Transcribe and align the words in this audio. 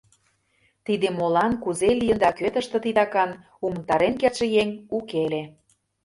Тиде 0.85 1.07
молан, 1.19 1.51
кузе 1.63 1.89
лийын 1.99 2.17
да 2.23 2.29
кӧ 2.37 2.47
тыште 2.53 2.77
титакан— 2.83 3.31
умылтарен 3.65 4.13
кертше 4.21 4.45
еҥ 4.61 4.69
уке 4.97 5.17
ыле. 5.27 5.43